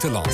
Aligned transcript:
te 0.00 0.10
land. 0.10 0.26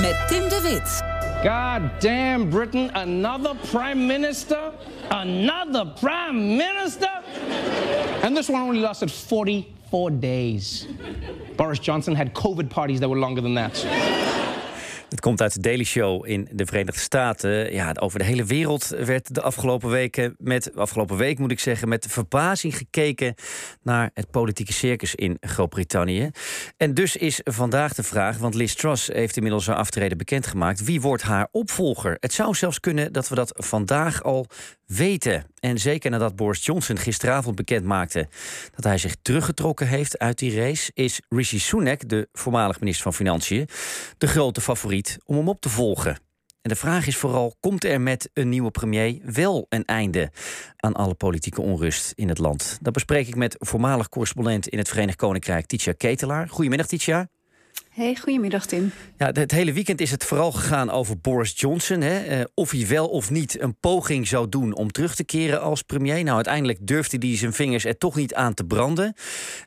Met 0.00 0.28
Tim 0.28 0.48
de 0.48 0.60
Wit. 0.64 1.02
God 1.44 2.00
damn 2.00 2.50
Britain, 2.50 2.90
another 2.94 3.54
prime 3.70 4.06
minister? 4.06 4.72
Another 5.10 5.84
prime 5.84 6.56
minister? 6.56 7.08
And 8.22 8.36
this 8.36 8.48
one 8.48 8.62
only 8.62 8.80
lasted 8.80 9.12
44 9.12 10.10
days. 10.10 10.88
Boris 11.56 11.78
Johnson 11.78 12.16
had 12.16 12.34
COVID 12.34 12.68
parties 12.68 12.98
that 12.98 13.08
were 13.08 13.18
longer 13.18 13.40
than 13.40 13.54
that. 13.54 14.31
Komt 15.22 15.40
uit 15.40 15.54
de 15.54 15.60
Daily 15.60 15.84
Show 15.84 16.26
in 16.26 16.48
de 16.52 16.66
Verenigde 16.66 17.00
Staten. 17.00 17.72
Ja, 17.72 17.94
over 18.00 18.18
de 18.18 18.24
hele 18.24 18.44
wereld 18.44 18.88
werd 18.88 19.34
de 19.34 19.42
afgelopen 19.42 19.90
weken 19.90 20.34
met 20.38 20.76
afgelopen 20.76 21.16
week 21.16 21.38
moet 21.38 21.50
ik 21.50 21.60
zeggen, 21.60 21.88
met 21.88 22.06
verbazing 22.08 22.76
gekeken 22.76 23.34
naar 23.82 24.10
het 24.14 24.30
politieke 24.30 24.72
circus 24.72 25.14
in 25.14 25.36
Groot-Brittannië. 25.40 26.30
En 26.76 26.94
dus 26.94 27.16
is 27.16 27.40
vandaag 27.44 27.94
de 27.94 28.02
vraag, 28.02 28.38
want 28.38 28.54
Liz 28.54 28.74
Truss 28.74 29.06
heeft 29.06 29.36
inmiddels 29.36 29.66
haar 29.66 29.76
aftreden 29.76 30.18
bekendgemaakt. 30.18 30.84
Wie 30.84 31.00
wordt 31.00 31.22
haar 31.22 31.48
opvolger? 31.50 32.16
Het 32.20 32.32
zou 32.32 32.54
zelfs 32.54 32.80
kunnen 32.80 33.12
dat 33.12 33.28
we 33.28 33.34
dat 33.34 33.52
vandaag 33.54 34.22
al 34.22 34.46
weten. 34.86 35.44
En 35.60 35.78
zeker 35.78 36.10
nadat 36.10 36.36
Boris 36.36 36.64
Johnson 36.64 36.96
gisteravond 36.96 37.56
bekend 37.56 37.84
maakte 37.84 38.28
dat 38.74 38.84
hij 38.84 38.98
zich 38.98 39.16
teruggetrokken 39.22 39.86
heeft 39.86 40.18
uit 40.18 40.38
die 40.38 40.56
race, 40.56 40.90
is 40.94 41.20
Rishi 41.28 41.58
Sunak, 41.58 42.08
de 42.08 42.28
voormalig 42.32 42.80
minister 42.80 43.02
van 43.02 43.14
Financiën, 43.14 43.68
de 44.18 44.26
grote 44.26 44.60
favoriet 44.60 45.11
om 45.24 45.36
hem 45.36 45.48
op 45.48 45.60
te 45.60 45.68
volgen. 45.68 46.18
En 46.62 46.70
de 46.70 46.76
vraag 46.76 47.06
is 47.06 47.16
vooral: 47.16 47.56
komt 47.60 47.84
er 47.84 48.00
met 48.00 48.30
een 48.32 48.48
nieuwe 48.48 48.70
premier 48.70 49.20
wel 49.24 49.66
een 49.68 49.84
einde 49.84 50.30
aan 50.76 50.94
alle 50.94 51.14
politieke 51.14 51.60
onrust 51.60 52.12
in 52.14 52.28
het 52.28 52.38
land? 52.38 52.78
Dat 52.80 52.92
bespreek 52.92 53.28
ik 53.28 53.36
met 53.36 53.56
voormalig 53.58 54.08
correspondent 54.08 54.68
in 54.68 54.78
het 54.78 54.88
Verenigd 54.88 55.16
Koninkrijk, 55.16 55.66
Titia 55.66 55.92
Ketelaar. 55.92 56.48
Goedemiddag, 56.48 56.86
Titia. 56.86 57.28
Hey, 57.94 58.16
goedemiddag 58.16 58.66
Tim. 58.66 58.92
Ja, 59.16 59.30
het 59.32 59.50
hele 59.50 59.72
weekend 59.72 60.00
is 60.00 60.10
het 60.10 60.24
vooral 60.24 60.52
gegaan 60.52 60.90
over 60.90 61.20
Boris 61.20 61.52
Johnson. 61.56 62.00
Hè? 62.00 62.18
Eh, 62.18 62.44
of 62.54 62.70
hij 62.70 62.86
wel 62.86 63.08
of 63.08 63.30
niet 63.30 63.60
een 63.60 63.78
poging 63.80 64.28
zou 64.28 64.48
doen 64.48 64.74
om 64.74 64.90
terug 64.90 65.14
te 65.14 65.24
keren 65.24 65.60
als 65.60 65.82
premier. 65.82 66.22
Nou, 66.22 66.34
uiteindelijk 66.34 66.86
durfde 66.86 67.26
hij 67.26 67.36
zijn 67.36 67.52
vingers 67.52 67.84
er 67.84 67.98
toch 67.98 68.16
niet 68.16 68.34
aan 68.34 68.54
te 68.54 68.64
branden. 68.64 69.14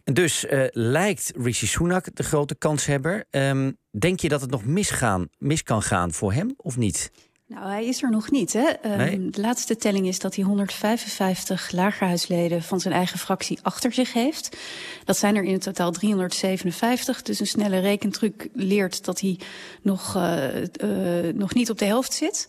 En 0.03 0.13
dus 0.13 0.45
uh, 0.45 0.63
lijkt 0.71 1.31
Rishi 1.35 1.67
Sunak 1.67 2.15
de 2.15 2.23
grote 2.23 2.55
kanshebber. 2.55 3.25
Um, 3.29 3.77
denk 3.91 4.19
je 4.19 4.29
dat 4.29 4.41
het 4.41 4.51
nog 4.51 4.65
misgaan, 4.65 5.27
mis 5.37 5.63
kan 5.63 5.81
gaan 5.81 6.13
voor 6.13 6.33
hem 6.33 6.53
of 6.57 6.77
niet? 6.77 7.11
Nou, 7.47 7.67
hij 7.67 7.85
is 7.85 8.03
er 8.03 8.09
nog 8.09 8.31
niet. 8.31 8.53
Hè? 8.53 8.67
Um, 9.11 9.31
De 9.31 9.41
laatste 9.41 9.75
telling 9.75 10.07
is 10.07 10.19
dat 10.19 10.35
hij 10.35 10.43
155 10.43 11.71
lagerhuisleden 11.71 12.63
van 12.63 12.79
zijn 12.79 12.93
eigen 12.93 13.19
fractie 13.19 13.59
achter 13.61 13.93
zich 13.93 14.13
heeft. 14.13 14.57
Dat 15.03 15.17
zijn 15.17 15.35
er 15.35 15.43
in 15.43 15.59
totaal 15.59 15.91
357. 15.91 17.21
Dus 17.21 17.39
een 17.39 17.47
snelle 17.47 17.79
rekentruc 17.79 18.47
leert 18.53 19.05
dat 19.05 19.19
hij 19.19 19.39
nog, 19.81 20.15
uh, 20.15 20.61
uh, 20.61 21.33
nog 21.33 21.53
niet 21.53 21.69
op 21.69 21.77
de 21.77 21.85
helft 21.85 22.13
zit. 22.13 22.47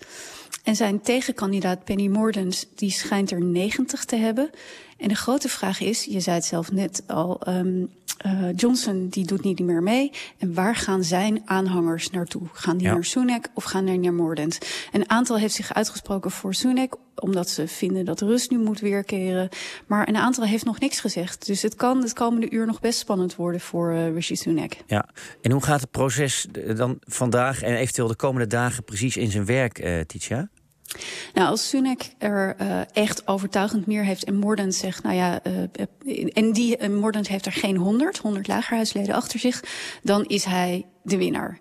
En 0.62 0.77
zijn 0.77 1.00
tegenkandidaat 1.00 1.84
Penny 1.84 2.06
Mordaunt, 2.06 2.69
die 2.74 2.91
schijnt 2.91 3.30
er 3.30 3.41
90 3.41 4.05
te 4.05 4.17
hebben. 4.17 4.50
En 4.97 5.08
de 5.08 5.14
grote 5.14 5.48
vraag 5.48 5.80
is, 5.80 6.05
je 6.05 6.20
zei 6.20 6.36
het 6.36 6.44
zelf 6.44 6.72
net 6.72 7.02
al, 7.06 7.41
um, 7.48 7.89
uh, 8.27 8.52
Johnson 8.56 9.08
die 9.08 9.27
doet 9.27 9.42
niet 9.42 9.61
meer 9.61 9.83
mee. 9.83 10.12
En 10.39 10.55
waar 10.55 10.77
gaan 10.77 11.05
zijn 11.05 11.42
aanhangers 11.44 12.11
naartoe? 12.11 12.42
Gaan 12.52 12.77
die 12.77 12.86
ja. 12.86 12.92
naar 12.92 13.05
Sunak 13.05 13.48
of 13.55 13.64
gaan 13.64 13.84
die 13.84 13.98
naar 13.98 14.14
Mordaunt? 14.14 14.58
Een 14.92 15.11
aantal 15.11 15.39
heeft 15.39 15.55
zich 15.55 15.74
uitgesproken 15.74 16.30
voor 16.30 16.55
Sunak, 16.55 16.97
omdat 17.14 17.48
ze 17.48 17.69
vinden 17.69 18.05
dat 18.05 18.20
rust 18.20 18.50
nu 18.50 18.58
moet 18.58 18.80
weerkeren. 18.80 19.48
Maar 19.86 20.08
een 20.08 20.17
aantal 20.17 20.44
heeft 20.44 20.64
nog 20.64 20.78
niks 20.78 21.00
gezegd. 21.00 21.47
Dus 21.47 21.62
het 21.62 21.74
kan 21.74 22.02
het 22.02 22.12
komende 22.12 22.50
uur 22.50 22.67
nog 22.67 22.80
best 22.80 22.98
spannend 22.98 23.36
worden 23.36 23.61
voor 23.61 23.92
uh, 23.92 24.12
Rishi 24.12 24.36
Sunak. 24.36 24.72
Ja, 24.86 25.08
en 25.42 25.50
hoe 25.50 25.62
gaat 25.62 25.80
het 25.80 25.91
proces 25.91 26.47
dan 26.77 26.98
vandaag 27.00 27.62
en 27.62 27.77
eventueel 27.77 28.08
de 28.08 28.17
komende 28.17 28.47
dagen 28.47 28.84
precies 28.84 29.17
in 29.17 29.30
zijn 29.30 29.44
werk, 29.44 29.84
uh, 29.84 30.00
Titia? 30.00 30.48
Nou, 31.34 31.48
als 31.48 31.69
Sunak 31.69 32.01
er 32.19 32.56
uh, 32.61 32.81
echt 32.92 33.29
overtuigend 33.29 33.86
meer 33.86 34.05
heeft 34.05 34.24
en 34.24 34.35
Mordaunt 34.35 34.74
zegt, 34.74 35.02
nou 35.02 35.14
ja, 35.14 35.41
uh, 35.47 36.29
en 36.33 36.52
die 36.52 36.79
uh, 36.79 36.89
Mordaunt 36.89 37.29
heeft 37.29 37.47
er 37.47 37.52
geen 37.52 37.77
100, 37.77 38.19
100 38.19 38.48
lagerhuisleden 38.48 39.14
achter 39.14 39.39
zich, 39.39 39.64
dan 40.02 40.25
is 40.25 40.45
hij 40.45 40.86
de 41.02 41.17
winnaar. 41.17 41.58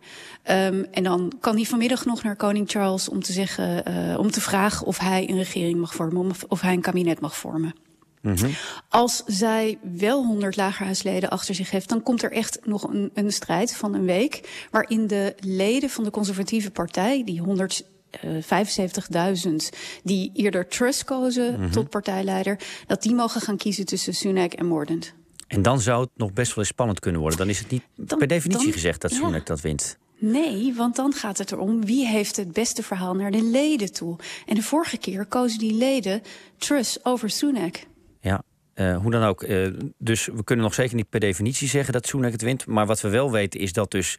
Um, 0.51 0.85
en 0.91 1.03
dan 1.03 1.33
kan 1.39 1.55
hij 1.55 1.65
vanmiddag 1.65 2.05
nog 2.05 2.23
naar 2.23 2.35
koning 2.35 2.69
Charles 2.69 3.09
om 3.09 3.23
te 3.23 3.31
zeggen, 3.31 3.83
om 4.17 4.31
te 4.31 4.41
vragen 4.41 4.87
of 4.87 4.97
hij 4.97 5.29
een 5.29 5.37
regering 5.37 5.79
mag 5.79 5.95
vormen, 5.95 6.29
of, 6.29 6.45
of 6.47 6.61
hij 6.61 6.73
een 6.73 6.81
kabinet 6.81 7.19
mag 7.19 7.37
vormen. 7.37 7.75
Mm 8.21 8.35
-hmm. 8.35 8.51
Als 8.89 9.23
zij 9.25 9.77
wel 9.97 10.25
100 10.25 10.55
lagerhuisleden 10.55 11.29
achter 11.29 11.55
zich 11.55 11.71
heeft, 11.71 11.89
dan 11.89 12.03
komt 12.03 12.23
er 12.23 12.31
echt 12.31 12.59
nog 12.63 12.83
een, 12.83 13.11
een 13.13 13.31
strijd 13.31 13.75
van 13.75 13.93
een 13.93 14.05
week. 14.05 14.67
Waarin 14.71 15.07
de 15.07 15.35
leden 15.39 15.89
van 15.89 16.03
de 16.03 16.11
conservatieve 16.11 16.71
partij, 16.71 17.23
die 17.23 17.41
100 17.41 17.83
uh, 18.23 19.43
75.000 19.45 19.77
die 20.03 20.31
eerder 20.33 20.67
Truss 20.67 21.03
kozen 21.03 21.53
mm 21.53 21.59
-hmm. 21.59 21.71
tot 21.71 21.89
partijleider, 21.89 22.59
dat 22.87 23.01
die 23.01 23.13
mogen 23.13 23.41
gaan 23.41 23.57
kiezen 23.57 23.85
tussen 23.85 24.13
Sunak 24.13 24.53
en 24.53 24.65
Mordaunt. 24.65 25.13
En 25.47 25.61
dan 25.61 25.81
zou 25.81 26.01
het 26.01 26.09
nog 26.15 26.33
best 26.33 26.49
wel 26.49 26.57
eens 26.57 26.67
spannend 26.67 26.99
kunnen 26.99 27.21
worden. 27.21 27.39
Dan 27.39 27.49
is 27.49 27.59
het 27.59 27.69
niet 27.69 27.83
dan, 27.95 28.17
per 28.17 28.27
definitie 28.27 28.63
dan, 28.63 28.73
gezegd 28.73 29.01
dat 29.01 29.11
Sunak 29.11 29.33
ja. 29.33 29.43
dat 29.43 29.61
wint. 29.61 29.97
Nee, 30.17 30.73
want 30.73 30.95
dan 30.95 31.13
gaat 31.13 31.37
het 31.37 31.51
erom 31.51 31.85
wie 31.85 32.07
heeft 32.07 32.35
het 32.35 32.53
beste 32.53 32.83
verhaal 32.83 33.13
naar 33.13 33.31
de 33.31 33.43
leden 33.43 33.93
toe. 33.93 34.15
En 34.45 34.55
de 34.55 34.63
vorige 34.63 34.97
keer 34.97 35.25
kozen 35.25 35.59
die 35.59 35.73
leden 35.73 36.21
Truss 36.57 37.05
over 37.05 37.29
Sunak. 37.29 37.85
Uh, 38.75 38.97
hoe 38.97 39.11
dan 39.11 39.23
ook. 39.23 39.43
Uh, 39.43 39.67
dus 39.97 40.25
we 40.25 40.43
kunnen 40.43 40.65
nog 40.65 40.73
zeker 40.73 40.95
niet 40.95 41.09
per 41.09 41.19
definitie 41.19 41.67
zeggen 41.67 41.93
dat 41.93 42.07
Sunak 42.07 42.31
het 42.31 42.41
wint. 42.41 42.65
Maar 42.65 42.85
wat 42.85 43.01
we 43.01 43.09
wel 43.09 43.31
weten 43.31 43.59
is 43.59 43.73
dat 43.73 43.91
dus 43.91 44.17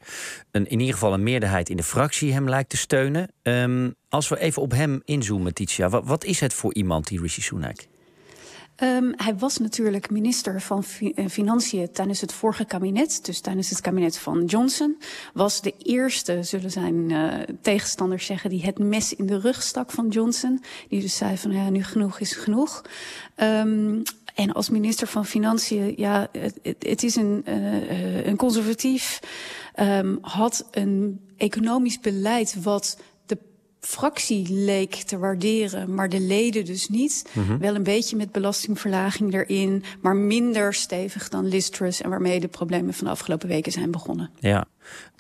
een, 0.50 0.67
in 0.69 0.81
ieder 0.81 0.94
geval 0.94 1.12
een 1.12 1.22
meerderheid 1.22 1.69
in 1.69 1.77
de 1.77 1.83
fractie 1.83 2.33
hem 2.33 2.49
lijkt 2.49 2.71
te 2.71 2.77
steunen. 2.77 3.31
Um, 3.43 3.95
als 4.09 4.28
we 4.28 4.39
even 4.39 4.62
op 4.62 4.71
hem 4.71 5.03
inzoomen, 5.05 5.55
Titia. 5.55 5.89
Wat, 5.89 6.25
is 6.25 6.41
het 6.41 6.55
voor 6.55 6.75
iemand, 6.75 7.06
die 7.06 7.21
Rishi 7.21 7.41
Sunak? 7.41 7.77
Um, 8.83 9.12
hij 9.16 9.37
was 9.37 9.59
natuurlijk 9.59 10.11
minister 10.11 10.61
van 10.61 10.84
Financiën 11.28 11.93
tijdens 11.93 12.21
het 12.21 12.33
vorige 12.33 12.65
kabinet. 12.65 13.25
Dus 13.25 13.41
tijdens 13.41 13.71
het 13.71 13.81
kabinet 13.81 14.19
van 14.19 14.45
Johnson. 14.45 14.99
Was 15.34 15.61
de 15.61 15.75
eerste, 15.78 16.43
zullen 16.43 16.71
zijn 16.71 17.11
uh, 17.11 17.34
tegenstanders 17.61 18.27
zeggen, 18.27 18.50
die 18.50 18.65
het 18.65 18.78
mes 18.78 19.15
in 19.15 19.27
de 19.27 19.39
rug 19.39 19.62
stak 19.62 19.91
van 19.91 20.09
Johnson. 20.09 20.62
Die 20.89 21.00
dus 21.00 21.16
zei 21.16 21.37
van 21.37 21.53
ja, 21.53 21.71
nu 21.71 21.83
genoeg 21.83 22.21
is 22.21 22.33
genoeg. 22.33 22.83
Um, 23.37 24.03
en 24.36 24.52
als 24.52 24.70
minister 24.70 25.06
van 25.06 25.26
Financiën, 25.26 25.94
ja, 25.97 26.28
het, 26.32 26.76
het 26.78 27.02
is 27.02 27.16
een, 27.16 27.44
uh, 27.48 28.26
een 28.26 28.36
conservatief, 28.36 29.20
um, 29.80 30.19
had 30.20 30.69
een 30.70 31.20
economisch 31.36 32.00
beleid 32.00 32.62
wat 32.62 32.98
fractie 33.86 34.52
leek 34.52 34.94
te 34.94 35.19
waarderen, 35.19 35.94
maar 35.94 36.08
de 36.08 36.20
leden 36.20 36.64
dus 36.64 36.88
niet. 36.88 37.24
Mm 37.32 37.47
-hmm. 37.47 37.58
Wel 37.58 37.74
een 37.74 37.82
beetje 37.82 38.16
met 38.16 38.32
belastingverlaging 38.32 39.34
erin, 39.34 39.84
maar 40.00 40.16
minder 40.16 40.74
stevig 40.74 41.28
dan 41.28 41.48
Liz 41.48 41.69
Truss 41.69 42.02
en 42.02 42.10
waarmee 42.10 42.41
de 42.41 42.48
problemen 42.48 42.94
van 42.94 43.04
de 43.04 43.10
afgelopen 43.10 43.48
weken 43.48 43.72
zijn 43.72 43.91
begonnen. 43.91 44.30
Ja, 44.38 44.66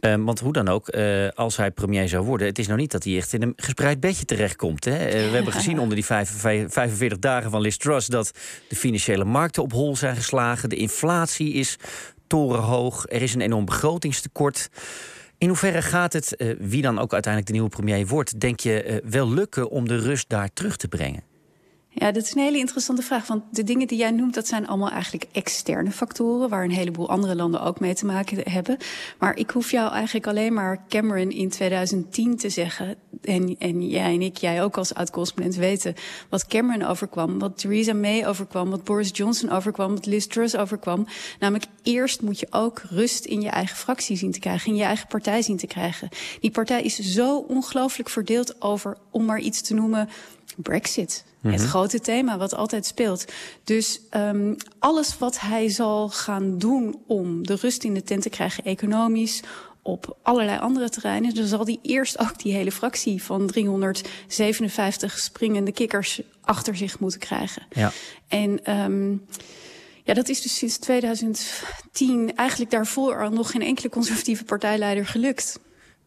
uh, 0.00 0.14
want 0.18 0.40
hoe 0.40 0.52
dan 0.52 0.68
ook, 0.68 0.94
uh, 0.94 1.28
als 1.34 1.56
hij 1.56 1.70
premier 1.70 2.08
zou 2.08 2.24
worden, 2.24 2.46
het 2.46 2.58
is 2.58 2.66
nou 2.66 2.78
niet 2.78 2.90
dat 2.90 3.04
hij 3.04 3.16
echt 3.16 3.32
in 3.32 3.42
een 3.42 3.52
gespreid 3.56 4.00
bedje 4.00 4.24
terechtkomt. 4.24 4.84
Hè? 4.84 5.06
Uh, 5.06 5.12
we 5.12 5.34
hebben 5.34 5.52
gezien 5.52 5.80
onder 5.84 5.94
die 5.94 6.04
45 6.04 7.18
dagen 7.18 7.50
van 7.50 7.60
Liz 7.60 7.76
Truss 7.76 8.06
dat 8.06 8.30
de 8.68 8.76
financiële 8.76 9.24
markten 9.24 9.62
op 9.62 9.72
hol 9.72 9.96
zijn 9.96 10.16
geslagen. 10.16 10.68
De 10.68 10.76
inflatie 10.76 11.52
is 11.52 11.78
torenhoog. 12.26 13.04
Er 13.08 13.22
is 13.22 13.34
een 13.34 13.40
enorm 13.40 13.64
begrotingstekort. 13.64 14.68
In 15.38 15.48
hoeverre 15.48 15.82
gaat 15.82 16.12
het, 16.12 16.34
uh, 16.38 16.54
wie 16.58 16.82
dan 16.82 16.98
ook 16.98 17.12
uiteindelijk 17.12 17.52
de 17.52 17.58
nieuwe 17.58 17.76
premier 17.76 18.06
wordt, 18.06 18.40
denk 18.40 18.60
je 18.60 19.00
uh, 19.02 19.10
wel 19.10 19.32
lukken 19.32 19.70
om 19.70 19.88
de 19.88 19.96
rust 19.96 20.28
daar 20.28 20.52
terug 20.52 20.76
te 20.76 20.88
brengen? 20.88 21.35
Ja, 21.98 22.12
dat 22.12 22.22
is 22.22 22.34
een 22.34 22.42
hele 22.42 22.58
interessante 22.58 23.02
vraag. 23.02 23.26
Want 23.26 23.42
de 23.50 23.64
dingen 23.64 23.86
die 23.86 23.98
jij 23.98 24.10
noemt, 24.10 24.34
dat 24.34 24.46
zijn 24.46 24.66
allemaal 24.66 24.90
eigenlijk 24.90 25.26
externe 25.32 25.90
factoren. 25.90 26.48
Waar 26.48 26.64
een 26.64 26.70
heleboel 26.70 27.08
andere 27.08 27.34
landen 27.34 27.62
ook 27.62 27.80
mee 27.80 27.94
te 27.94 28.06
maken 28.06 28.50
hebben. 28.50 28.76
Maar 29.18 29.36
ik 29.36 29.50
hoef 29.50 29.70
jou 29.70 29.92
eigenlijk 29.92 30.26
alleen 30.26 30.52
maar 30.52 30.84
Cameron 30.88 31.30
in 31.30 31.48
2010 31.48 32.36
te 32.36 32.48
zeggen. 32.48 32.96
En, 33.22 33.56
en 33.58 33.88
jij 33.88 34.14
en 34.14 34.22
ik, 34.22 34.36
jij 34.36 34.62
ook 34.62 34.76
als 34.76 34.94
oud-correspondent 34.94 35.56
weten. 35.56 35.94
Wat 36.28 36.46
Cameron 36.46 36.82
overkwam, 36.82 37.38
wat 37.38 37.58
Theresa 37.58 37.92
May 37.92 38.26
overkwam, 38.26 38.70
wat 38.70 38.84
Boris 38.84 39.10
Johnson 39.12 39.50
overkwam, 39.50 39.94
wat 39.94 40.06
Liz 40.06 40.26
Truss 40.26 40.56
overkwam. 40.56 41.06
Namelijk 41.38 41.66
eerst 41.82 42.22
moet 42.22 42.40
je 42.40 42.46
ook 42.50 42.82
rust 42.90 43.24
in 43.24 43.40
je 43.40 43.50
eigen 43.50 43.76
fractie 43.76 44.16
zien 44.16 44.32
te 44.32 44.38
krijgen. 44.38 44.70
In 44.70 44.76
je 44.76 44.84
eigen 44.84 45.06
partij 45.08 45.42
zien 45.42 45.56
te 45.56 45.66
krijgen. 45.66 46.08
Die 46.40 46.50
partij 46.50 46.82
is 46.82 46.98
zo 46.98 47.36
ongelooflijk 47.36 48.08
verdeeld 48.08 48.62
over, 48.62 48.96
om 49.10 49.24
maar 49.24 49.40
iets 49.40 49.60
te 49.60 49.74
noemen, 49.74 50.08
Brexit. 50.56 51.24
Mm 51.26 51.32
-hmm. 51.40 51.60
Het 51.60 51.68
grote 51.68 52.00
thema 52.00 52.38
wat 52.38 52.54
altijd 52.54 52.86
speelt. 52.86 53.24
Dus 53.64 54.00
um, 54.10 54.56
alles 54.78 55.18
wat 55.18 55.40
hij 55.40 55.68
zal 55.68 56.08
gaan 56.08 56.58
doen 56.58 57.02
om 57.06 57.46
de 57.46 57.54
rust 57.54 57.84
in 57.84 57.94
de 57.94 58.02
tent 58.02 58.22
te 58.22 58.30
krijgen, 58.30 58.64
economisch, 58.64 59.42
op 59.82 60.16
allerlei 60.22 60.58
andere 60.58 60.88
terreinen. 60.88 61.34
Dan 61.34 61.46
zal 61.46 61.64
hij 61.64 61.78
eerst 61.82 62.18
ook 62.18 62.38
die 62.38 62.52
hele 62.52 62.72
fractie 62.72 63.22
van 63.22 63.46
357 63.46 65.18
springende 65.18 65.72
kikkers 65.72 66.20
achter 66.40 66.76
zich 66.76 66.98
moeten 66.98 67.20
krijgen. 67.20 67.66
Ja. 67.70 67.92
En 68.28 68.80
um, 68.80 69.26
Ja, 70.04 70.14
dat 70.14 70.28
is 70.28 70.42
dus 70.42 70.56
sinds 70.56 70.78
2010 70.78 72.36
eigenlijk 72.36 72.70
daarvoor 72.70 73.22
al 73.22 73.30
nog 73.30 73.50
geen 73.50 73.62
enkele 73.62 73.88
conservatieve 73.88 74.44
partijleider 74.44 75.06
gelukt. 75.06 75.58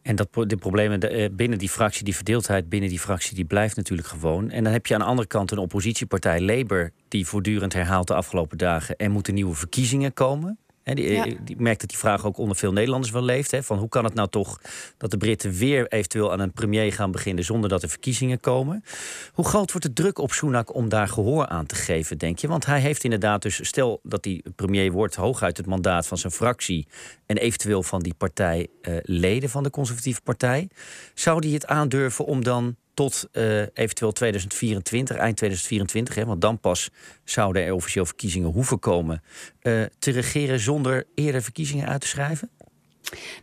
En 0.02 0.16
dat, 0.16 0.28
de 0.32 0.56
problemen 0.56 1.00
eh, 1.00 1.28
binnen 1.32 1.58
die 1.58 1.68
fractie, 1.68 2.04
die 2.04 2.14
verdeeldheid 2.14 2.68
binnen 2.68 2.88
die 2.88 3.00
fractie, 3.00 3.34
die 3.34 3.44
blijft 3.44 3.76
natuurlijk 3.76 4.08
gewoon. 4.08 4.50
En 4.50 4.64
dan 4.64 4.72
heb 4.72 4.86
je 4.86 4.94
aan 4.94 5.00
de 5.00 5.06
andere 5.06 5.28
kant 5.28 5.50
een 5.50 5.58
oppositiepartij, 5.58 6.40
Labour, 6.40 6.90
die 7.08 7.26
voortdurend 7.26 7.72
herhaalt 7.72 8.06
de 8.06 8.14
afgelopen 8.14 8.58
dagen. 8.58 8.96
Er 8.96 9.10
moeten 9.10 9.34
nieuwe 9.34 9.54
verkiezingen 9.54 10.12
komen. 10.12 10.58
Die, 10.84 11.22
eh, 11.22 11.36
die, 11.44 11.56
merkt 11.58 11.80
dat 11.80 11.88
die 11.88 11.98
vraag 11.98 12.26
ook 12.26 12.38
onder 12.38 12.56
veel 12.56 12.72
Nederlanders 12.72 13.12
wel 13.12 13.22
leeft. 13.22 13.56
van 13.60 13.78
hoe 13.78 13.88
kan 13.88 14.04
het 14.04 14.14
nou 14.14 14.28
toch 14.28 14.60
dat 14.96 15.10
de 15.10 15.16
Britten 15.16 15.52
weer 15.52 15.88
eventueel 15.88 16.32
aan 16.32 16.40
een 16.40 16.52
premier 16.52 16.92
gaan 16.92 17.10
beginnen 17.10 17.44
zonder 17.44 17.70
dat 17.70 17.82
er 17.82 17.88
verkiezingen 17.88 18.40
komen? 18.40 18.84
Hoe 19.32 19.44
groot 19.44 19.72
wordt 19.72 19.86
de 19.86 19.92
druk 19.92 20.18
op 20.18 20.32
Sunak 20.32 20.74
om 20.74 20.88
daar 20.88 21.08
gehoor 21.08 21.46
aan 21.46 21.66
te 21.66 21.74
geven, 21.74 22.18
denk 22.18 22.38
je? 22.38 22.48
Want 22.48 22.66
hij 22.66 22.80
heeft 22.80 23.04
inderdaad 23.04 23.42
dus, 23.42 23.66
stel 23.66 24.00
dat 24.02 24.24
hij 24.24 24.44
premier 24.56 24.92
wordt, 24.92 25.14
hooguit 25.14 25.56
het 25.56 25.66
mandaat 25.66 26.06
van 26.06 26.18
zijn 26.18 26.32
fractie 26.32 26.86
en 27.26 27.36
eventueel 27.36 27.82
van 27.82 28.00
die 28.00 28.14
partijleden 28.14 29.44
uh, 29.44 29.48
van 29.48 29.62
de 29.62 29.70
conservatieve 29.70 30.20
partij. 30.20 30.68
Zou 31.14 31.40
die 31.40 31.54
het 31.54 31.66
aandurven 31.66 32.24
om 32.24 32.44
dan 32.44 32.76
tot 33.00 33.28
uh, 33.32 33.60
eventueel 33.60 34.12
2024, 34.12 35.16
eind 35.16 35.36
2024, 35.36 36.14
hè, 36.14 36.24
want 36.24 36.40
dan 36.40 36.58
pas 36.58 36.90
zouden 37.24 37.64
er 37.64 37.74
officieel 37.74 38.06
verkiezingen 38.06 38.50
hoeven 38.50 38.78
komen, 38.78 39.22
uh, 39.62 39.82
te 39.98 40.10
regeren 40.10 40.60
zonder 40.60 41.06
eerder 41.14 41.42
verkiezingen 41.42 41.88
uit 41.88 42.00
te 42.00 42.06
schrijven? 42.06 42.50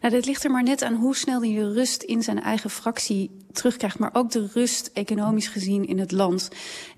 Nou, 0.01 0.13
dit 0.13 0.25
ligt 0.25 0.43
er 0.43 0.51
maar 0.51 0.63
net 0.63 0.81
aan 0.81 0.93
hoe 0.93 1.15
snel 1.15 1.41
hij 1.41 1.53
de 1.53 1.73
rust 1.73 2.03
in 2.03 2.23
zijn 2.23 2.41
eigen 2.41 2.69
fractie 2.69 3.31
terugkrijgt, 3.51 3.99
maar 3.99 4.09
ook 4.13 4.31
de 4.31 4.49
rust 4.53 4.89
economisch 4.93 5.47
gezien 5.47 5.87
in 5.87 5.99
het 5.99 6.11
land. 6.11 6.49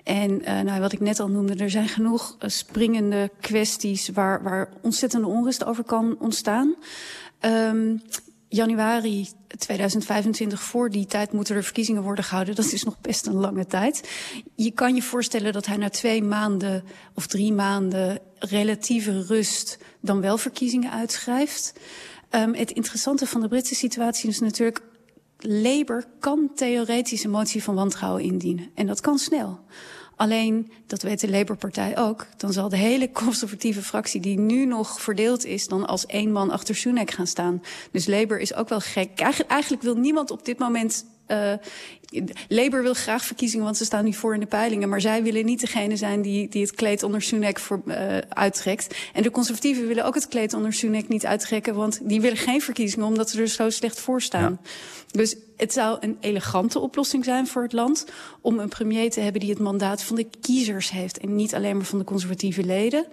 En 0.04 0.32
uh, 0.32 0.62
nou, 0.62 0.82
wat 0.82 0.94
ik 0.94 1.00
net 1.00 1.20
al 1.20 1.28
noemde, 1.28 1.56
er 1.56 1.70
zijn 1.70 1.88
genoeg 1.88 2.38
springende 2.40 3.32
kwesties 3.40 4.10
waar, 4.10 4.44
waar 4.44 4.70
ontzettende 4.82 5.28
onrust 5.28 5.66
over 5.66 5.84
kan 5.84 6.16
ontstaan. 6.20 6.76
Um, 7.42 8.02
januari 8.50 9.28
2025, 9.58 10.62
voor 10.62 10.90
die 10.90 11.06
tijd 11.06 11.32
moeten 11.32 11.56
er 11.56 11.64
verkiezingen 11.64 12.04
worden 12.04 12.24
gehouden. 12.24 12.56
Dat 12.56 12.72
is 12.72 12.84
nog 12.84 13.02
best 13.02 13.26
een 13.26 13.36
lange 13.36 13.66
tijd. 13.66 14.10
Je 14.56 14.72
kan 14.72 14.96
je 14.96 15.02
voorstellen 15.02 15.54
dat 15.54 15.66
hij 15.66 15.78
na 15.78 15.90
twee 15.90 16.24
maanden 16.24 16.84
of 17.14 17.28
drie 17.28 17.54
maanden 17.54 18.20
relatieve 18.40 19.26
rust 19.26 19.78
dan 20.02 20.22
wel 20.22 20.38
verkiezingen 20.38 20.92
uitschrijft. 20.92 21.74
Um, 22.32 22.54
het 22.54 22.72
interessante 22.72 23.26
van 23.26 23.42
de 23.42 23.48
Britse 23.48 23.76
situatie 23.76 24.30
is 24.30 24.40
natuurlijk... 24.40 24.88
Labour 25.42 26.06
kan 26.20 26.52
theoretisch 26.56 27.24
een 27.24 27.30
motie 27.30 27.64
van 27.64 27.76
wantrouwen 27.76 28.24
indienen. 28.24 28.72
En 28.76 28.88
dat 28.88 29.02
kan 29.02 29.18
snel. 29.18 29.60
Alleen, 30.20 30.72
dat 30.88 31.02
weet 31.02 31.20
de 31.20 31.30
Labour-partij 31.30 31.98
ook, 31.98 32.26
dan 32.38 32.54
zal 32.54 32.70
de 32.70 32.78
hele 32.78 33.12
conservatieve 33.12 33.82
fractie 33.82 34.22
die 34.22 34.40
nu 34.40 34.66
nog 34.66 35.02
verdeeld 35.02 35.46
is, 35.46 35.68
dan 35.68 35.88
als 35.88 36.06
één 36.06 36.32
man 36.32 36.52
achter 36.52 36.76
Sunak 36.76 37.12
gaan 37.12 37.28
staan. 37.28 37.62
Dus 37.92 38.08
Labour 38.08 38.40
is 38.40 38.54
ook 38.54 38.70
wel 38.70 38.80
gek. 38.80 39.20
Eigenlijk, 39.20 39.52
eigenlijk 39.52 39.82
wil 39.82 39.96
niemand 39.96 40.32
op 40.32 40.46
dit 40.46 40.60
moment 40.60 41.06
uh, 41.32 41.54
Labour 42.48 42.84
wil 42.84 42.94
graag 42.94 43.26
verkiezingen, 43.26 43.66
want 43.66 43.78
ze 43.78 43.86
staan 43.86 44.04
nu 44.04 44.14
voor 44.14 44.34
in 44.34 44.40
de 44.40 44.46
peilingen. 44.46 44.90
Maar 44.90 45.02
zij 45.02 45.24
willen 45.24 45.46
niet 45.46 45.60
degene 45.60 45.96
zijn 45.96 46.22
die, 46.22 46.50
die 46.50 46.62
het 46.62 46.76
kleed 46.76 47.04
onder 47.04 47.22
Sunak 47.22 47.60
voor, 47.60 47.82
uh, 47.86 48.18
uittrekt. 48.30 48.96
En 49.14 49.24
de 49.24 49.32
conservatieven 49.32 49.88
willen 49.88 50.06
ook 50.06 50.16
het 50.16 50.28
kleed 50.28 50.54
onder 50.54 50.74
Sunak 50.74 51.08
niet 51.08 51.26
uittrekken, 51.26 51.76
want 51.76 52.00
die 52.04 52.22
willen 52.22 52.38
geen 52.38 52.62
verkiezingen 52.62 53.08
omdat 53.08 53.30
ze 53.30 53.42
er 53.42 53.48
zo 53.48 53.70
slecht 53.70 54.00
voor 54.00 54.22
staan. 54.22 54.60
Ja. 54.62 54.70
Dus 55.12 55.36
het 55.58 55.74
zou 55.74 55.98
een 56.00 56.18
elegante 56.20 56.80
oplossing 56.80 57.24
zijn 57.24 57.48
voor 57.48 57.64
het 57.64 57.74
land 57.74 58.06
om 58.42 58.60
een 58.60 58.70
premier 58.70 59.10
te 59.10 59.20
hebben 59.20 59.42
die 59.42 59.50
het 59.50 59.60
mandaat 59.60 60.04
van 60.04 60.16
de 60.16 60.28
kiezers 60.42 60.92
heeft 60.92 61.18
en 61.18 61.36
niet 61.36 61.56
alleen 61.56 61.76
maar 61.76 61.86
van 61.86 62.00
de 62.00 62.06
conservatieve 62.06 62.64
leden. 62.64 63.06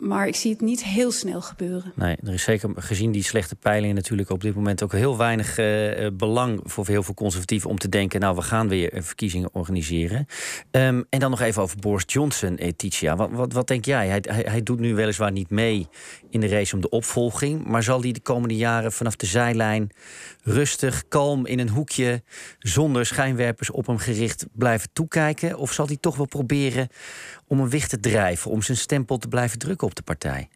Maar 0.00 0.26
ik 0.26 0.34
zie 0.34 0.50
het 0.50 0.60
niet 0.60 0.84
heel 0.84 1.12
snel 1.12 1.40
gebeuren. 1.40 1.92
Nee, 1.94 2.16
er 2.24 2.32
is 2.32 2.42
zeker 2.42 2.70
gezien 2.74 3.12
die 3.12 3.22
slechte 3.22 3.54
peilingen 3.54 3.94
natuurlijk 3.94 4.30
op 4.30 4.40
dit 4.40 4.54
moment 4.54 4.82
ook 4.82 4.92
heel 4.92 5.16
weinig 5.16 5.58
uh, 5.58 6.06
belang 6.12 6.60
voor 6.64 6.86
heel 6.86 7.02
veel 7.02 7.14
conservatieven 7.14 7.70
om 7.70 7.78
te 7.78 7.88
denken, 7.88 8.20
nou 8.20 8.36
we 8.36 8.42
gaan 8.42 8.68
weer 8.68 8.90
verkiezingen 9.02 9.48
organiseren. 9.52 10.26
Um, 10.70 11.06
en 11.10 11.20
dan 11.20 11.30
nog 11.30 11.40
even 11.40 11.62
over 11.62 11.78
Boris 11.78 12.04
Johnson, 12.06 12.54
Etitia. 12.54 13.16
Wat, 13.16 13.30
wat, 13.32 13.52
wat 13.52 13.66
denk 13.66 13.84
jij? 13.84 14.08
Hij, 14.08 14.22
hij, 14.28 14.44
hij, 14.48 14.62
doet 14.62 14.80
nu 14.80 14.94
weliswaar 14.94 15.32
niet 15.32 15.50
mee 15.50 15.88
in 16.30 16.40
de 16.40 16.48
race 16.48 16.74
om 16.74 16.80
de 16.80 16.88
opvolging, 16.88 17.64
maar 17.66 17.82
zal 17.82 18.00
hij 18.00 18.12
de 18.12 18.20
komende 18.20 18.56
jaren 18.56 18.92
vanaf 18.92 19.16
de 19.16 19.26
zijlijn 19.26 19.90
rustig, 20.42 21.08
kalm 21.08 21.46
in 21.46 21.58
een 21.58 21.68
hoekje, 21.68 22.22
zonder 22.58 23.06
schijnwerpers 23.06 23.70
op 23.70 23.86
hem 23.86 23.98
gericht 23.98 24.46
blijven 24.52 24.88
toekijken? 24.92 25.58
Of 25.58 25.72
zal 25.72 25.86
hij 25.86 25.96
toch 26.00 26.16
wel 26.16 26.26
proberen 26.26 26.88
om 27.46 27.60
een 27.60 27.70
wicht 27.70 27.90
te 27.90 28.00
drijven, 28.00 28.50
om 28.50 28.62
zijn 28.62 28.78
stempel 28.78 29.18
te 29.18 29.28
blijven 29.28 29.57
drukken 29.58 29.86
op 29.86 29.94
de 29.94 30.02
partij? 30.02 30.48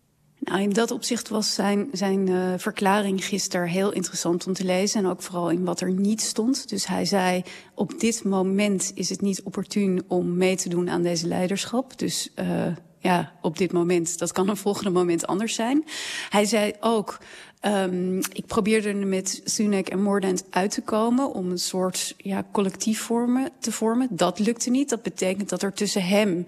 Nou, 0.45 0.61
in 0.61 0.71
dat 0.71 0.91
opzicht 0.91 1.29
was 1.29 1.55
zijn, 1.55 1.89
zijn 1.93 2.27
uh, 2.27 2.53
verklaring 2.57 3.25
gisteren 3.25 3.69
heel 3.69 3.93
interessant 3.93 4.47
om 4.47 4.53
te 4.53 4.65
lezen. 4.65 5.05
En 5.05 5.11
ook 5.11 5.23
vooral 5.23 5.51
in 5.51 5.65
wat 5.65 5.81
er 5.81 5.91
niet 5.91 6.21
stond. 6.21 6.69
Dus 6.69 6.87
hij 6.87 7.05
zei, 7.05 7.43
op 7.75 8.01
dit 8.01 8.25
moment 8.25 8.93
is 8.95 9.09
het 9.09 9.21
niet 9.21 9.43
opportun 9.43 10.03
om 10.09 10.37
mee 10.37 10.57
te 10.57 10.69
doen 10.69 10.91
aan 10.91 11.03
deze 11.03 11.27
leiderschap. 11.27 11.99
Dus 11.99 12.33
uh, 12.37 12.67
ja, 12.99 13.33
op 13.41 13.59
dit 13.59 13.73
moment, 13.73 14.19
dat 14.19 14.33
kan 14.33 14.49
een 14.49 14.57
volgende 14.57 14.91
moment 14.91 15.27
anders 15.27 15.55
zijn. 15.55 15.85
Hij 16.29 16.45
zei 16.45 16.73
ook, 16.81 17.19
um, 17.67 18.19
ik 18.33 18.47
probeerde 18.47 18.89
er 18.89 19.07
met 19.07 19.41
Sunak 19.45 19.89
en 19.89 20.03
Mordant 20.03 20.45
uit 20.51 20.71
te 20.71 20.83
komen 20.83 21.35
om 21.35 21.51
een 21.51 21.59
soort 21.59 22.15
ja, 22.17 22.47
collectief 22.53 23.01
vormen, 23.01 23.51
te 23.59 23.73
vormen. 23.73 24.09
Dat 24.11 24.39
lukte 24.39 24.71
niet. 24.71 24.89
Dat 24.89 25.03
betekent 25.03 25.49
dat 25.49 25.63
er 25.63 25.73
tussen 25.73 26.05
hem 26.05 26.47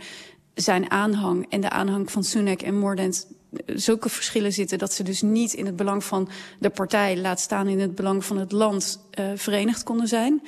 zijn 0.54 0.90
aanhang 0.90 1.46
en 1.48 1.60
de 1.60 1.70
aanhang 1.70 2.10
van 2.10 2.24
Sunak 2.24 2.62
en 2.62 2.78
Mordant 2.78 3.26
zulke 3.66 4.08
verschillen 4.08 4.52
zitten 4.52 4.78
dat 4.78 4.92
ze 4.92 5.02
dus 5.02 5.22
niet 5.22 5.52
in 5.52 5.66
het 5.66 5.76
belang 5.76 6.04
van 6.04 6.28
de 6.58 6.70
partij, 6.70 7.16
laat 7.16 7.40
staan 7.40 7.68
in 7.68 7.80
het 7.80 7.94
belang 7.94 8.24
van 8.24 8.38
het 8.38 8.52
land, 8.52 9.00
uh, 9.18 9.30
verenigd 9.34 9.82
konden 9.82 10.08
zijn. 10.08 10.42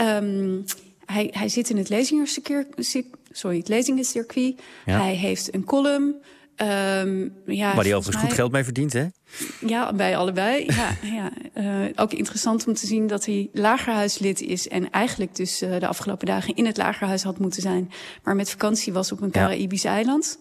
Um, 0.00 0.64
hij, 1.04 1.28
hij 1.32 1.48
zit 1.48 1.70
in 1.70 1.76
het 1.76 1.88
lezingencircuit, 1.88 3.04
sorry, 3.30 3.58
het 3.58 3.68
lezingencircuit. 3.68 4.60
Ja. 4.86 5.00
Hij 5.00 5.14
heeft 5.14 5.54
een 5.54 5.64
column. 5.64 6.14
Um, 6.62 7.32
ja, 7.46 7.74
Waar 7.74 7.84
hij 7.84 7.94
overigens 7.94 8.24
goed 8.24 8.34
geld 8.34 8.52
mee 8.52 8.64
verdient, 8.64 8.92
hè? 8.92 9.06
Ja, 9.66 9.92
bij 9.92 10.16
allebei. 10.16 10.64
ja, 10.66 10.96
ja. 11.18 11.30
Uh, 11.54 11.88
ook 11.96 12.12
interessant 12.12 12.66
om 12.66 12.74
te 12.74 12.86
zien 12.86 13.06
dat 13.06 13.26
hij 13.26 13.48
lagerhuislid 13.52 14.40
is... 14.40 14.68
en 14.68 14.90
eigenlijk 14.90 15.36
dus 15.36 15.62
uh, 15.62 15.78
de 15.78 15.86
afgelopen 15.86 16.26
dagen 16.26 16.54
in 16.54 16.66
het 16.66 16.76
lagerhuis 16.76 17.22
had 17.22 17.38
moeten 17.38 17.62
zijn... 17.62 17.90
maar 18.22 18.36
met 18.36 18.50
vakantie 18.50 18.92
was 18.92 19.12
op 19.12 19.20
een 19.20 19.30
Caraïbisch 19.30 19.82
ja. 19.82 19.90
eiland. 19.90 20.38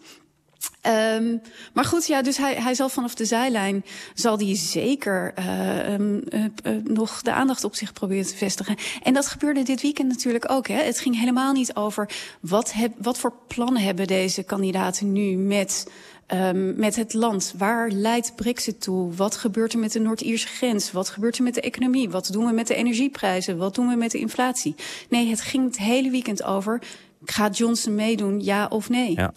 Um, 0.88 1.42
maar 1.74 1.86
goed, 1.86 2.08
ja, 2.08 2.22
dus 2.22 2.38
hij, 2.38 2.56
hij 2.56 2.74
zal 2.74 2.90
vanaf 2.90 3.16
de 3.16 3.26
zijlijn 3.26 3.86
zal 4.14 4.38
die 4.38 4.56
zeker 4.56 5.34
uh, 5.40 5.94
um, 5.94 6.22
uh, 6.30 6.44
uh, 6.44 6.84
nog 6.84 7.22
de 7.22 7.32
aandacht 7.32 7.64
op 7.64 7.76
zich 7.76 7.94
proberen 7.94 8.28
te 8.28 8.36
vestigen. 8.36 8.76
En 9.04 9.14
dat 9.14 9.28
gebeurde 9.28 9.64
dit 9.64 9.82
weekend 9.82 10.08
natuurlijk 10.08 10.52
ook. 10.52 10.68
Hè. 10.68 10.82
Het 10.82 11.00
ging 11.00 11.20
helemaal 11.20 11.54
niet 11.54 11.76
over 11.76 12.10
wat, 12.40 12.74
heb, 12.74 12.94
wat 12.98 13.18
voor 13.18 13.34
plannen 13.48 13.82
hebben 13.82 14.08
deze 14.08 14.44
kandidaten 14.44 15.12
nu 15.12 15.36
met 15.36 15.88
Um, 16.34 16.76
met 16.76 16.96
het 16.96 17.14
land. 17.14 17.54
Waar 17.58 17.90
leidt 17.90 18.36
Brexit 18.36 18.82
toe? 18.82 19.14
Wat 19.14 19.36
gebeurt 19.36 19.74
er 19.74 19.80
met 19.80 19.92
de 19.92 20.00
Noord-Ierse 20.00 20.48
grens? 20.48 20.92
Wat 20.92 21.10
gebeurt 21.10 21.38
er 21.38 21.44
met 21.44 21.54
de 21.54 21.62
economie? 21.62 22.10
Wat 22.10 22.30
doen 22.32 22.46
we 22.46 22.52
met 22.52 22.68
de 22.68 22.76
energieprijzen? 22.76 23.58
Wat 23.58 23.76
doen 23.76 23.88
we 23.88 23.96
met 23.96 24.12
de 24.12 24.18
inflatie? 24.18 24.76
Nee, 25.10 25.30
het 25.30 25.42
ging 25.42 25.66
het 25.66 25.78
hele 25.78 26.10
weekend 26.10 26.44
over. 26.44 26.82
Gaat 27.26 27.58
Johnson 27.58 27.96
meedoen, 27.96 28.44
ja 28.44 28.68
of 28.70 28.90
nee? 28.90 29.14
Ja. 29.16 29.34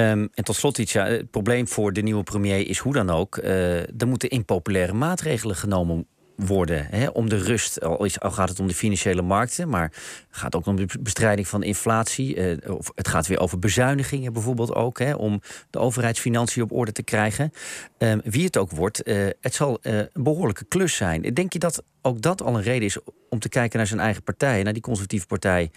Um, 0.00 0.28
en 0.34 0.44
tot 0.44 0.56
slot 0.56 0.78
iets, 0.78 0.92
ja, 0.92 1.06
het 1.06 1.30
probleem 1.30 1.68
voor 1.68 1.92
de 1.92 2.02
nieuwe 2.02 2.22
premier 2.22 2.68
is 2.68 2.78
hoe 2.78 2.92
dan 2.92 3.10
ook... 3.10 3.36
Uh, 3.36 4.00
er 4.00 4.06
moeten 4.06 4.28
impopulaire 4.28 4.92
maatregelen 4.92 5.56
genomen 5.56 6.06
worden. 6.46 6.86
Hè, 6.90 7.08
om 7.08 7.28
de 7.28 7.36
rust, 7.36 7.80
al, 7.80 8.08
gaat 8.20 8.48
het 8.48 8.60
om 8.60 8.66
de 8.66 8.74
financiële 8.74 9.22
markten, 9.22 9.68
maar 9.68 9.82
het 9.82 10.26
gaat 10.30 10.54
ook 10.54 10.66
om 10.66 10.76
de 10.76 10.86
bestrijding 11.00 11.48
van 11.48 11.62
inflatie. 11.62 12.36
Uh, 12.36 12.76
of 12.76 12.90
het 12.94 13.08
gaat 13.08 13.26
weer 13.26 13.40
over 13.40 13.58
bezuinigingen 13.58 14.32
bijvoorbeeld 14.32 14.74
ook, 14.74 14.98
hè, 14.98 15.14
om 15.14 15.40
de 15.70 15.78
overheidsfinanciën 15.78 16.62
op 16.62 16.72
orde 16.72 16.92
te 16.92 17.02
krijgen. 17.02 17.52
Uh, 17.98 18.14
wie 18.24 18.44
het 18.44 18.56
ook 18.56 18.70
wordt, 18.70 19.08
uh, 19.08 19.26
het 19.40 19.54
zal 19.54 19.78
een 19.82 20.08
behoorlijke 20.12 20.64
klus 20.64 20.96
zijn. 20.96 21.22
Denk 21.22 21.52
je 21.52 21.58
dat 21.58 21.82
ook 22.02 22.22
dat 22.22 22.42
al 22.42 22.56
een 22.56 22.62
reden 22.62 22.84
is 22.84 22.98
om 23.28 23.38
te 23.38 23.48
kijken 23.48 23.78
naar 23.78 23.86
zijn 23.86 24.00
eigen 24.00 24.22
partij, 24.22 24.62
naar 24.62 24.72
die 24.72 24.82
conservatieve 24.82 25.26
partij, 25.26 25.70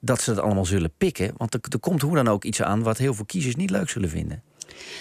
dat 0.00 0.20
ze 0.20 0.34
dat 0.34 0.44
allemaal 0.44 0.64
zullen 0.64 0.92
pikken? 0.98 1.32
Want 1.36 1.54
er 1.54 1.80
komt 1.80 2.02
hoe 2.02 2.14
dan 2.14 2.28
ook 2.28 2.44
iets 2.44 2.62
aan 2.62 2.82
wat 2.82 2.98
heel 2.98 3.14
veel 3.14 3.24
kiezers 3.24 3.56
niet 3.56 3.70
leuk 3.70 3.88
zullen 3.88 4.08
vinden. 4.08 4.42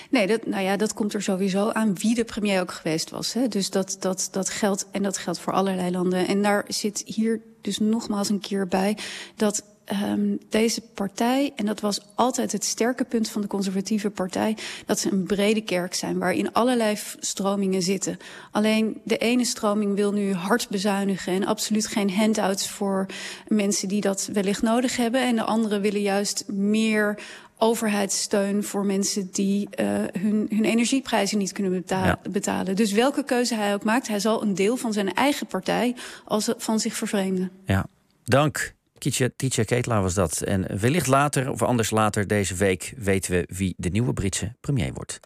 Nee, 0.09 0.27
dat, 0.27 0.45
nou 0.45 0.63
ja, 0.63 0.77
dat 0.77 0.93
komt 0.93 1.13
er 1.13 1.21
sowieso 1.21 1.69
aan 1.69 1.95
wie 1.97 2.15
de 2.15 2.23
premier 2.23 2.61
ook 2.61 2.71
geweest 2.71 3.09
was. 3.09 3.33
Hè. 3.33 3.47
Dus 3.47 3.69
dat, 3.69 3.97
dat, 3.99 4.27
dat 4.31 4.49
geldt, 4.49 4.85
en 4.91 5.03
dat 5.03 5.17
geldt 5.17 5.39
voor 5.39 5.53
allerlei 5.53 5.91
landen. 5.91 6.27
En 6.27 6.41
daar 6.41 6.65
zit 6.67 7.01
hier 7.05 7.41
dus 7.61 7.77
nogmaals 7.79 8.29
een 8.29 8.39
keer 8.39 8.67
bij 8.67 8.97
dat 9.35 9.63
um, 9.91 10.37
deze 10.49 10.81
partij, 10.81 11.53
en 11.55 11.65
dat 11.65 11.79
was 11.79 12.01
altijd 12.15 12.51
het 12.51 12.63
sterke 12.63 13.03
punt 13.03 13.29
van 13.29 13.41
de 13.41 13.47
conservatieve 13.47 14.09
partij, 14.09 14.57
dat 14.85 14.99
ze 14.99 15.11
een 15.11 15.23
brede 15.23 15.61
kerk 15.61 15.93
zijn 15.93 16.19
waarin 16.19 16.53
allerlei 16.53 16.97
stromingen 17.19 17.81
zitten. 17.81 18.17
Alleen 18.51 19.01
de 19.03 19.17
ene 19.17 19.45
stroming 19.45 19.95
wil 19.95 20.11
nu 20.11 20.33
hard 20.33 20.69
bezuinigen 20.69 21.33
en 21.33 21.45
absoluut 21.45 21.87
geen 21.87 22.11
handouts 22.11 22.69
voor 22.69 23.05
mensen 23.47 23.87
die 23.87 24.01
dat 24.01 24.29
wellicht 24.33 24.61
nodig 24.61 24.97
hebben. 24.97 25.21
En 25.21 25.35
de 25.35 25.43
andere 25.43 25.79
willen 25.79 26.01
juist 26.01 26.43
meer 26.47 27.19
overheidssteun 27.57 28.63
voor 28.63 28.85
mensen 28.85 29.29
die 29.31 29.69
uh, 29.79 29.87
hun, 30.19 30.47
hun 30.49 30.65
energieprijzen 30.65 31.37
niet 31.37 31.51
kunnen 31.51 31.71
beta 31.71 32.05
ja. 32.05 32.19
betalen. 32.29 32.75
Dus 32.75 32.91
welke 32.91 33.23
keuze 33.23 33.55
hij 33.55 33.73
ook 33.73 33.83
maakt, 33.83 34.07
hij 34.07 34.19
zal 34.19 34.41
een 34.41 34.55
deel 34.55 34.77
van 34.77 34.93
zijn 34.93 35.13
eigen 35.13 35.47
partij 35.47 35.95
als 36.25 36.53
van 36.57 36.79
zich 36.79 36.93
vervreemden. 36.93 37.51
Ja, 37.65 37.85
dank. 38.23 38.73
Tietje 39.35 39.65
Ketelaar 39.65 40.01
was 40.01 40.13
dat. 40.13 40.41
En 40.41 40.79
wellicht 40.79 41.07
later, 41.07 41.51
of 41.51 41.61
anders 41.61 41.89
later 41.89 42.27
deze 42.27 42.55
week, 42.55 42.93
weten 42.97 43.31
we 43.31 43.47
wie 43.47 43.73
de 43.77 43.89
nieuwe 43.89 44.13
Britse 44.13 44.55
premier 44.59 44.93
wordt. 44.93 45.19